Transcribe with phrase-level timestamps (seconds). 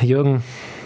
[0.00, 0.42] Jürgen,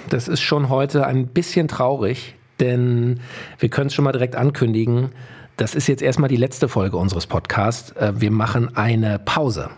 [0.08, 3.21] das ist schon heute ein bisschen traurig, denn
[3.58, 5.10] wir können es schon mal direkt ankündigen.
[5.56, 7.92] Das ist jetzt erstmal die letzte Folge unseres Podcasts.
[7.92, 9.71] Äh, wir machen eine Pause.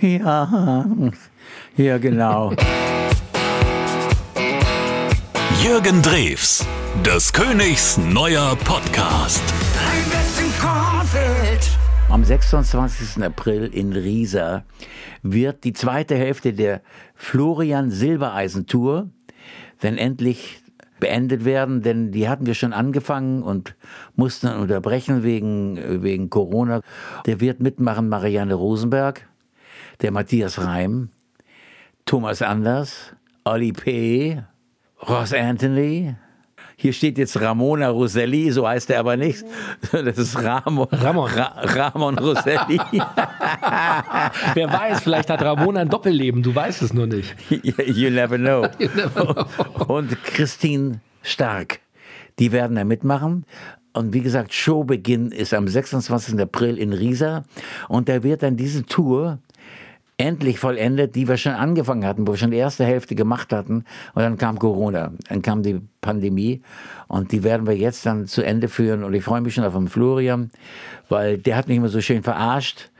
[0.00, 0.84] Ja,
[1.76, 2.52] ja, genau.
[5.62, 6.66] Jürgen Drews,
[7.04, 9.42] des Königs neuer Podcast.
[12.10, 13.22] Am 26.
[13.22, 14.64] April in Riesa
[15.22, 16.80] wird die zweite Hälfte der
[17.14, 19.10] Florian Silbereisen Tour
[19.80, 20.62] dann endlich
[21.00, 23.76] beendet werden, denn die hatten wir schon angefangen und
[24.16, 26.80] mussten dann unterbrechen wegen, wegen Corona.
[27.26, 29.28] Der wird mitmachen Marianne Rosenberg,
[30.00, 31.10] der Matthias Reim,
[32.06, 33.14] Thomas Anders,
[33.44, 34.42] Olli P.,
[35.06, 36.16] Ross Anthony,
[36.80, 39.44] hier steht jetzt Ramona Roselli, so heißt er aber nicht.
[39.90, 40.86] Das ist Ramon.
[40.92, 41.28] Ramon.
[41.28, 42.78] Ra Ramon Roselli.
[44.54, 47.34] Wer weiß, vielleicht hat Ramona ein Doppelleben, du weißt es nur nicht.
[47.50, 48.68] You never know.
[48.78, 49.84] You never know.
[49.86, 51.80] Und Christine Stark,
[52.38, 53.44] die werden da mitmachen.
[53.92, 56.40] Und wie gesagt, Showbeginn ist am 26.
[56.40, 57.42] April in Riesa.
[57.88, 59.40] Und da wird dann diese Tour
[60.18, 63.84] endlich vollendet, die wir schon angefangen hatten, wo wir schon die erste Hälfte gemacht hatten.
[64.14, 66.62] Und dann kam Corona, dann kam die Pandemie
[67.06, 69.04] und die werden wir jetzt dann zu Ende führen.
[69.04, 70.50] Und ich freue mich schon auf den Florian,
[71.08, 72.90] weil der hat mich immer so schön verarscht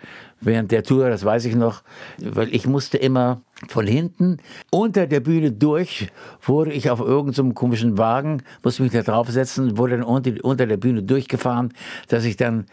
[0.40, 1.82] während der Tour, das weiß ich noch,
[2.18, 4.38] weil ich musste immer von hinten
[4.70, 6.08] unter der Bühne durch,
[6.42, 10.66] wurde ich auf irgendeinem so komischen Wagen, musste mich da draufsetzen, wurde dann unter, unter
[10.66, 11.72] der Bühne durchgefahren,
[12.08, 12.66] dass ich dann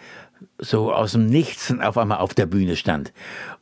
[0.57, 3.11] so aus dem Nichts auf einmal auf der Bühne stand.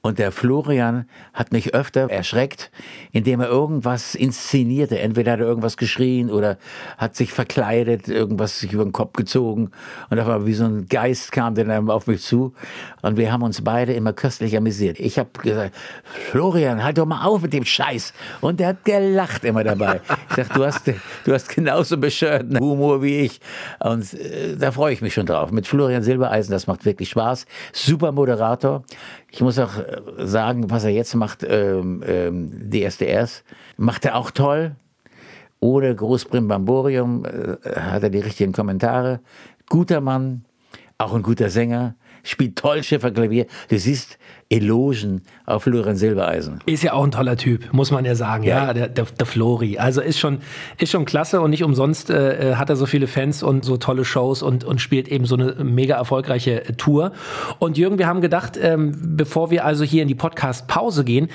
[0.02, 2.72] Und der Florian hat mich öfter erschreckt,
[3.12, 5.00] indem er irgendwas inszenierte.
[5.00, 6.58] Entweder hat er irgendwas geschrien oder
[6.98, 9.72] hat sich verkleidet, irgendwas sich über den Kopf gezogen.
[10.10, 12.54] Und auf einmal wie so ein Geist kam der dann auf mich zu.
[13.02, 15.00] Und wir haben uns beide immer köstlich amüsiert.
[15.00, 18.14] Ich habe gesagt, Florian, halt doch mal auf mit dem Scheiß.
[18.42, 20.02] Und der hat gelacht immer dabei.
[20.30, 20.88] Ich sag, du hast,
[21.26, 23.40] du hast genauso bescheuerten Humor wie ich.
[23.80, 25.52] Und äh, da freue ich mich schon drauf.
[25.52, 27.46] Mit Florian Silbereisen, das macht wirklich Spaß.
[27.72, 28.84] Super Moderator.
[29.32, 33.44] Ich muss auch äh, sagen, was er jetzt macht, ähm, ähm, DSDS,
[33.78, 34.76] macht er auch toll.
[35.60, 39.22] Ohne Großbrimbamborium äh, hat er die richtigen Kommentare.
[39.70, 40.46] Guter Mann,
[40.98, 43.46] auch ein guter Sänger, spielt toll Schifferklavier.
[43.70, 44.18] Du siehst
[44.50, 46.60] Elogen auf Florian Silbereisen.
[46.66, 48.44] Ist ja auch ein toller Typ, muss man ja sagen.
[48.44, 49.78] Ja, ja der, der, der, Flori.
[49.78, 50.40] Also ist schon,
[50.78, 53.78] ist schon klasse und nicht umsonst äh, äh, hat er so viele Fans und so
[53.78, 57.14] tolle Shows und, und spielt eben so eine mega erfolgreiche äh, Tour.
[57.60, 61.30] Und Jürgen, wir haben gedacht, ähm, bevor wir also hier in die Podcast-Pause gehen,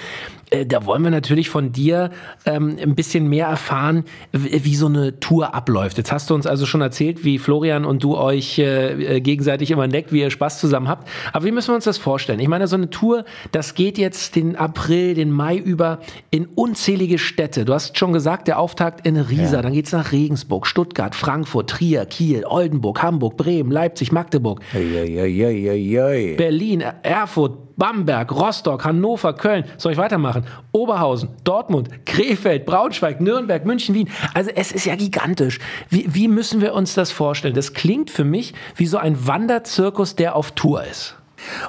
[0.51, 2.11] äh, da wollen wir natürlich von dir
[2.47, 5.99] ähm, ein bisschen mehr erfahren, wie so eine Tour abläuft.
[5.99, 9.87] Jetzt hast du uns also schon erzählt, wie Florian und du euch äh, gegenseitig immer
[9.87, 11.09] neckt, wie ihr Spaß zusammen habt.
[11.33, 12.39] Aber wie müssen wir uns das vorstellen?
[12.41, 16.01] Ich meine, so eine Tour, das geht jetzt den April, den Mai über
[16.31, 17.65] in unzählige Städte.
[17.65, 19.63] Du hast schon gesagt, der Auftakt in Riesa, ja.
[19.63, 25.99] dann geht's nach Regensburg, Stuttgart, Frankfurt, Trier, Kiel, Oldenburg, Hamburg, Bremen, Leipzig, Magdeburg, ei, ei,
[25.99, 30.45] ei, Berlin, Erfurt, Bamberg, Rostock, Hannover, Köln, soll ich weitermachen?
[30.73, 34.11] Oberhausen, Dortmund, Krefeld, Braunschweig, Nürnberg, München, Wien.
[34.35, 35.61] Also es ist ja gigantisch.
[35.89, 37.55] Wie, wie müssen wir uns das vorstellen?
[37.55, 41.15] Das klingt für mich wie so ein Wanderzirkus, der auf Tour ist.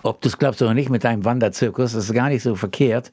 [0.03, 3.12] Ob du es glaubst oder nicht mit deinem Wanderzirkus, das ist gar nicht so verkehrt.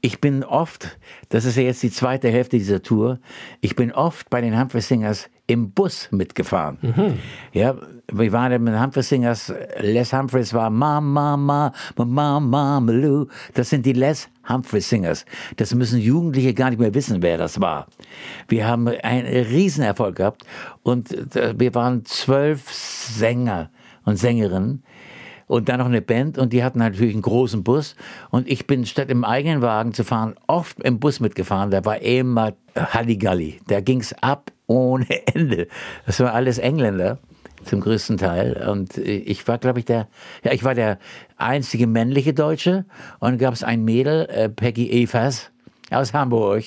[0.00, 3.18] Ich bin oft, das ist ja jetzt die zweite Hälfte dieser Tour,
[3.60, 6.78] ich bin oft bei den Humphrey Singers im Bus mitgefahren.
[6.82, 7.18] Mhm.
[7.52, 7.76] Ja,
[8.12, 13.26] wir waren mit Humphrey Singers, Les Humphreys war Mama, Mama, Mama, Mama, Lou.
[13.54, 15.24] Das sind die Les Humphrey Singers.
[15.56, 17.86] Das müssen Jugendliche gar nicht mehr wissen, wer das war.
[18.48, 20.42] Wir haben einen Riesenerfolg gehabt
[20.82, 23.70] und äh, wir waren zwölf Sänger
[24.04, 24.82] und Sängerinnen
[25.46, 27.94] und dann noch eine Band und die hatten natürlich einen großen Bus.
[28.30, 31.70] Und ich bin statt im eigenen Wagen zu fahren oft im Bus mitgefahren.
[31.70, 33.60] Da war immer Halligalli.
[33.68, 35.68] Da ging's ab ohne Ende.
[36.04, 37.18] Das war alles Engländer
[37.64, 38.68] zum größten Teil.
[38.68, 40.08] Und ich war glaube ich der
[40.44, 40.98] ja ich war der
[41.36, 42.84] einzige männliche Deutsche.
[43.20, 45.50] Und gab es ein Mädel äh, Peggy Evers
[45.90, 46.64] aus Hamburg.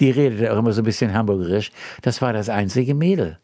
[0.00, 1.70] Die redete auch immer so ein bisschen hamburgerisch.
[2.00, 3.38] Das war das einzige Mädel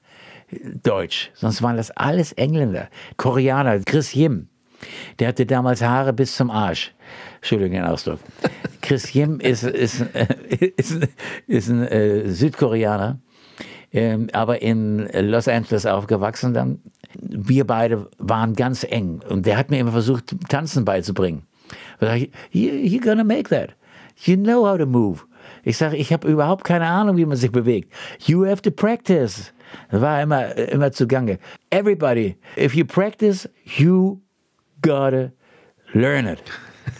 [0.82, 1.30] Deutsch.
[1.34, 2.88] Sonst waren das alles Engländer.
[3.16, 4.49] Koreaner Chris Yim
[5.18, 6.94] der hatte damals Haare bis zum Arsch.
[7.36, 8.20] Entschuldigung den Ausdruck.
[8.82, 10.04] Chris Yim ist, ist,
[10.76, 10.98] ist,
[11.46, 13.18] ist ein äh, Südkoreaner,
[13.92, 16.80] ähm, aber in Los Angeles aufgewachsen dann.
[17.18, 21.42] Wir beide waren ganz eng und der hat mir immer versucht, Tanzen beizubringen.
[22.00, 23.70] Ich, you, you're gonna make that.
[24.24, 25.22] You know how to move.
[25.64, 27.92] Ich sage, ich habe überhaupt keine Ahnung, wie man sich bewegt.
[28.24, 29.52] You have to practice.
[29.90, 31.38] Das war immer, immer zugange.
[31.70, 34.20] Everybody, if you practice, you
[34.82, 35.30] gotta
[35.92, 36.42] learn it.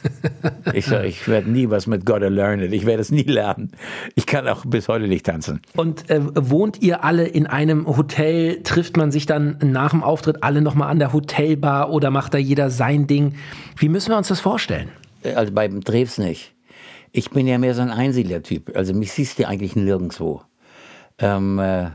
[0.73, 2.73] ich ich werde nie was mit Gotta Learn It.
[2.73, 3.73] Ich werde es nie lernen.
[4.15, 5.61] Ich kann auch bis heute nicht tanzen.
[5.77, 8.63] Und äh, wohnt ihr alle in einem Hotel?
[8.63, 12.39] Trifft man sich dann nach dem Auftritt alle nochmal an der Hotelbar oder macht da
[12.39, 13.35] jeder sein Ding?
[13.77, 14.89] Wie müssen wir uns das vorstellen?
[15.35, 16.55] Also beim Drews nicht.
[17.13, 18.77] Ich bin ja mehr so ein Einsiedler-Typ.
[18.77, 20.43] Also mich siehst du eigentlich nirgendwo.
[21.19, 21.91] Ähm, äh,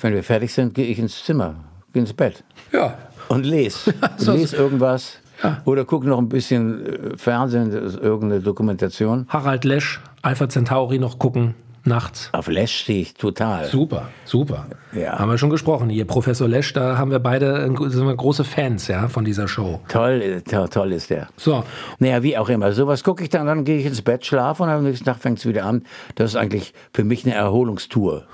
[0.00, 1.56] wenn wir fertig sind, gehe ich ins Zimmer,
[1.92, 2.44] gehe ins Bett.
[2.72, 2.96] Ja.
[3.34, 3.94] Und lese.
[4.18, 5.18] lese irgendwas.
[5.42, 5.60] Ja.
[5.64, 9.26] Oder gucke noch ein bisschen äh, Fernsehen, irgendeine Dokumentation.
[9.28, 11.54] Harald Lesch, Alpha Centauri noch gucken
[11.86, 12.30] nachts.
[12.32, 13.66] Auf Lesch stehe ich total.
[13.66, 14.66] Super, super.
[14.92, 15.18] Ja.
[15.18, 16.06] Haben wir schon gesprochen hier.
[16.06, 19.80] Professor Lesch, da haben wir beide sind wir große Fans ja, von dieser Show.
[19.88, 21.28] Toll, toll, toll ist der.
[21.36, 21.64] So.
[21.98, 22.72] Naja, wie auch immer.
[22.72, 25.38] Sowas gucke ich dann, dann gehe ich ins Bett, schlafe und am nächsten Tag fängt
[25.38, 25.82] es wieder an.
[26.14, 28.24] Das ist eigentlich für mich eine Erholungstour.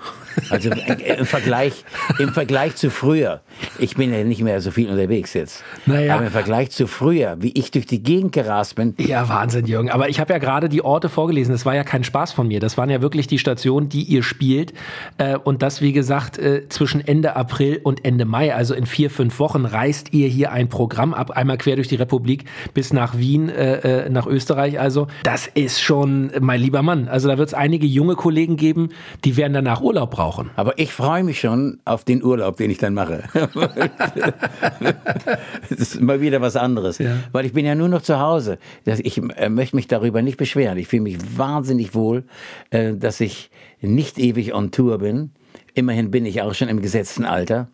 [0.50, 1.84] Also im Vergleich,
[2.18, 3.40] im Vergleich zu früher.
[3.78, 5.64] Ich bin ja nicht mehr so viel unterwegs jetzt.
[5.86, 6.14] Naja.
[6.14, 8.94] Aber im Vergleich zu früher, wie ich durch die Gegend gerast bin.
[8.98, 9.90] Ja, Wahnsinn, Jürgen.
[9.90, 11.52] Aber ich habe ja gerade die Orte vorgelesen.
[11.52, 12.60] Das war ja kein Spaß von mir.
[12.60, 14.72] Das waren ja wirklich die Stationen, die ihr spielt.
[15.18, 19.10] Äh, und das, wie gesagt, äh, zwischen Ende April und Ende Mai, also in vier,
[19.10, 21.30] fünf Wochen, reist ihr hier ein Programm ab.
[21.32, 22.44] Einmal quer durch die Republik
[22.74, 24.78] bis nach Wien, äh, nach Österreich.
[24.78, 27.08] Also, das ist schon, mein lieber Mann.
[27.08, 28.90] Also, da wird es einige junge Kollegen geben,
[29.24, 30.50] die werden danach Urlaub brauchen.
[30.56, 33.24] Aber ich freue mich schon auf den Urlaub, den ich dann mache.
[35.68, 36.98] das ist mal wieder was anderes.
[36.98, 37.16] Ja.
[37.32, 38.58] Weil ich bin ja nur noch zu Hause.
[38.84, 40.78] Ich möchte mich darüber nicht beschweren.
[40.78, 42.24] Ich fühle mich wahnsinnig wohl,
[42.70, 43.29] dass ich
[43.80, 45.30] nicht ewig on Tour bin.
[45.74, 47.68] Immerhin bin ich auch schon im gesetzten Alter,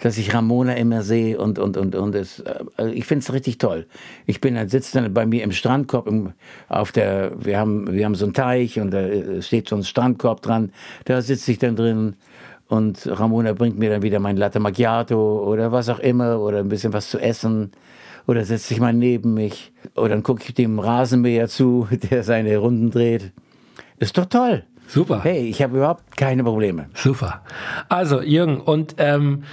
[0.00, 2.42] dass ich Ramona immer sehe und und und und es,
[2.76, 3.86] also ich finde es richtig toll.
[4.26, 6.32] Ich bin dann sitze dann bei mir im Strandkorb im,
[6.68, 9.08] auf der wir haben wir haben so einen Teich und da
[9.40, 10.72] steht so ein Strandkorb dran.
[11.06, 12.16] Da sitze ich dann drin
[12.68, 16.68] und Ramona bringt mir dann wieder mein Latte Macchiato oder was auch immer oder ein
[16.68, 17.72] bisschen was zu essen
[18.26, 22.58] oder setzt sich mal neben mich oder dann gucke ich dem Rasenmäher zu, der seine
[22.58, 23.32] Runden dreht.
[23.98, 24.64] Ist doch toll.
[24.88, 25.20] Super.
[25.22, 26.86] Hey, ich habe überhaupt keine Probleme.
[26.94, 27.42] Super.
[27.90, 29.44] Also, Jürgen, und ähm,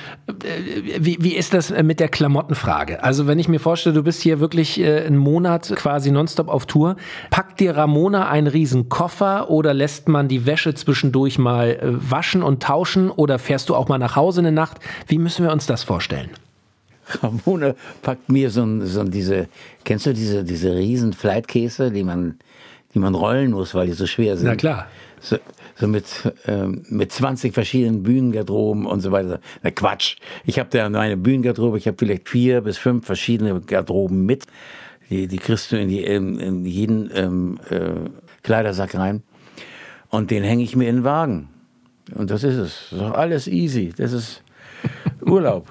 [0.98, 3.04] wie, wie ist das mit der Klamottenfrage?
[3.04, 6.66] Also, wenn ich mir vorstelle, du bist hier wirklich äh, einen Monat quasi nonstop auf
[6.66, 6.96] Tour,
[7.32, 12.42] packt dir Ramona einen riesen Koffer oder lässt man die Wäsche zwischendurch mal äh, waschen
[12.42, 14.78] und tauschen oder fährst du auch mal nach Hause eine Nacht?
[15.08, 16.30] Wie müssen wir uns das vorstellen?
[17.22, 19.48] Ramona packt mir so, so diese,
[19.84, 22.40] kennst du diese, diese riesen Flightkäse, die man,
[22.96, 24.48] die man rollen muss, weil die so schwer sind?
[24.48, 24.88] Na klar
[25.26, 25.38] so,
[25.76, 26.06] so mit,
[26.48, 29.40] ähm, mit 20 verschiedenen Bühnengarderoben und so weiter.
[29.64, 30.18] Na Quatsch.
[30.46, 34.46] Ich habe da meine Bühnengarderobe, ich habe vielleicht vier bis fünf verschiedene Garderoben mit.
[35.10, 38.10] Die, die kriegst du in, die, in, in jeden ähm, äh,
[38.44, 39.24] Kleidersack rein.
[40.10, 41.50] Und den hänge ich mir in den Wagen.
[42.14, 42.88] Und das ist es.
[42.92, 43.94] Das ist alles easy.
[43.96, 44.44] Das ist
[45.26, 45.68] Urlaub.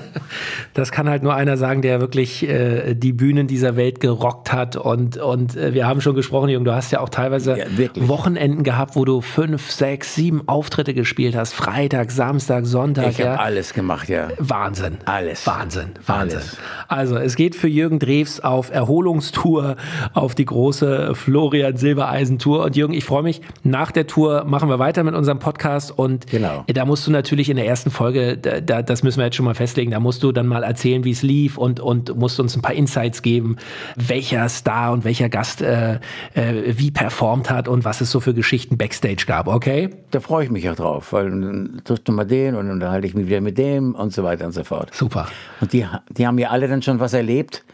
[0.74, 4.76] das kann halt nur einer sagen, der wirklich äh, die Bühnen dieser Welt gerockt hat.
[4.76, 8.62] Und, und äh, wir haben schon gesprochen, Jürgen, du hast ja auch teilweise ja, Wochenenden
[8.62, 11.52] gehabt, wo du fünf, sechs, sieben Auftritte gespielt hast.
[11.52, 13.10] Freitag, Samstag, Sonntag.
[13.10, 13.32] Ich ja.
[13.32, 14.28] habe alles gemacht, ja.
[14.38, 14.98] Wahnsinn.
[15.04, 15.46] Alles.
[15.46, 15.90] Wahnsinn.
[16.06, 16.38] Wahnsinn.
[16.38, 16.56] Alles.
[16.88, 19.76] Also es geht für Jürgen Drews auf Erholungstour,
[20.14, 22.64] auf die große Florian Silbereisen Tour.
[22.64, 25.96] Und Jürgen, ich freue mich, nach der Tour machen wir weiter mit unserem Podcast.
[25.96, 26.64] Und genau.
[26.66, 29.54] da musst du natürlich in der ersten Folge da, das müssen wir jetzt schon mal
[29.54, 32.62] festlegen, da musst du dann mal erzählen, wie es lief und, und musst uns ein
[32.62, 33.56] paar Insights geben,
[33.96, 35.94] welcher Star und welcher Gast äh,
[36.34, 39.90] äh, wie performt hat und was es so für Geschichten Backstage gab, okay?
[40.10, 43.06] Da freue ich mich auch drauf, weil dann triffst du mal den und dann unterhalte
[43.06, 44.94] ich mich wieder mit dem und so weiter und so fort.
[44.94, 45.28] Super.
[45.60, 47.64] Und die, die haben ja alle dann schon was erlebt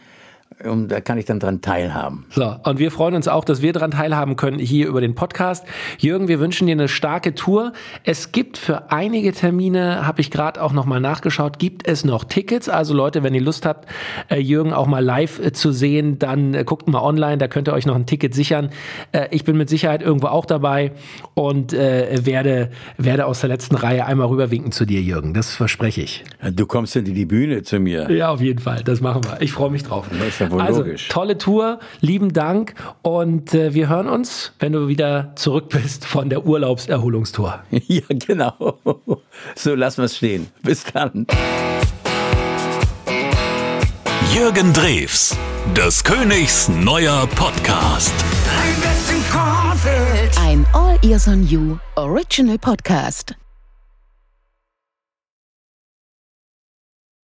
[0.63, 2.25] und da kann ich dann dran teilhaben.
[2.31, 5.65] So, und wir freuen uns auch, dass wir dran teilhaben können hier über den Podcast.
[5.99, 7.73] Jürgen, wir wünschen dir eine starke Tour.
[8.03, 12.69] Es gibt für einige Termine, habe ich gerade auch nochmal nachgeschaut, gibt es noch Tickets.
[12.69, 13.87] Also Leute, wenn ihr Lust habt,
[14.29, 17.67] äh, Jürgen auch mal live äh, zu sehen, dann äh, guckt mal online, da könnt
[17.67, 18.69] ihr euch noch ein Ticket sichern.
[19.31, 20.91] Ich bin mit Sicherheit irgendwo auch dabei
[21.33, 25.33] und werde, werde aus der letzten Reihe einmal rüberwinken zu dir, Jürgen.
[25.33, 26.23] Das verspreche ich.
[26.51, 28.09] Du kommst in die Bühne zu mir.
[28.11, 28.83] Ja, auf jeden Fall.
[28.83, 29.41] Das machen wir.
[29.41, 30.07] Ich freue mich drauf.
[30.39, 31.07] Das ja wohl also, logisch.
[31.09, 36.29] Tolle Tour, lieben Dank und äh, wir hören uns, wenn du wieder zurück bist von
[36.29, 37.63] der Urlaubserholungstour.
[37.87, 38.79] Ja, genau.
[39.55, 40.47] So lassen wir es stehen.
[40.61, 41.25] Bis dann.
[44.33, 45.37] Jürgen Drews,
[45.75, 48.13] des Königs neuer Podcast.
[50.41, 53.35] Ein All Ears on You Original Podcast.